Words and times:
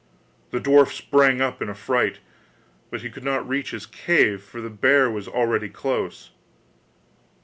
The 0.49 0.59
dwarf 0.59 0.91
sprang 0.91 1.41
up 1.41 1.61
in 1.61 1.69
a 1.69 1.75
fright, 1.75 2.17
but 2.89 3.01
he 3.01 3.09
could 3.11 3.23
not 3.23 3.47
reach 3.47 3.69
his 3.69 3.85
cave, 3.85 4.41
for 4.41 4.59
the 4.59 4.71
bear 4.71 5.11
was 5.11 5.27
already 5.27 5.69
close. 5.69 6.31